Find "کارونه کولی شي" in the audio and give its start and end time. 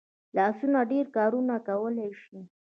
1.17-2.39